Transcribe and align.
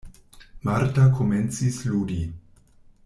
Marta 0.69 1.05
komencis 1.19 1.79
ludi. 1.93 2.19